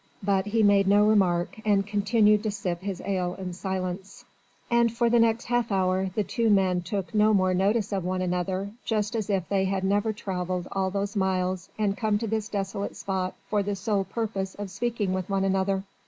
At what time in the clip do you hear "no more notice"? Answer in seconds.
7.13-7.91